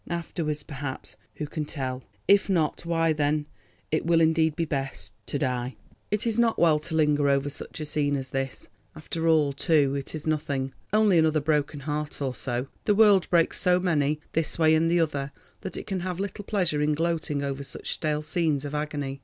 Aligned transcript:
Afterwards—perhaps—who 0.09 1.45
can 1.45 1.63
tell? 1.63 2.03
If 2.27 2.49
not, 2.49 2.87
why 2.87 3.13
then—it 3.13 4.03
will 4.03 4.19
indeed 4.19 4.55
be 4.55 4.65
best—to 4.65 5.37
die." 5.37 5.75
It 6.09 6.25
is 6.25 6.39
not 6.39 6.57
well 6.57 6.79
to 6.79 6.95
linger 6.95 7.29
over 7.29 7.51
such 7.51 7.79
a 7.79 7.85
scene 7.85 8.15
as 8.15 8.31
this. 8.31 8.67
After 8.95 9.27
all, 9.27 9.53
too, 9.53 9.93
it 9.93 10.15
is 10.15 10.25
nothing. 10.25 10.73
Only 10.91 11.19
another 11.19 11.39
broken 11.39 11.81
heart 11.81 12.19
or 12.19 12.33
so. 12.33 12.65
The 12.85 12.95
world 12.95 13.29
breaks 13.29 13.59
so 13.59 13.79
many 13.79 14.19
this 14.33 14.57
way 14.57 14.73
and 14.73 14.89
the 14.89 14.99
other 14.99 15.31
that 15.59 15.77
it 15.77 15.85
can 15.85 15.99
have 15.99 16.19
little 16.19 16.45
pleasure 16.45 16.81
in 16.81 16.95
gloating 16.95 17.43
over 17.43 17.61
such 17.63 17.91
stale 17.91 18.23
scenes 18.23 18.65
of 18.65 18.73
agony. 18.73 19.19